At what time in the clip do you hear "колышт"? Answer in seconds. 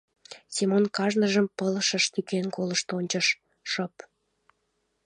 2.55-2.87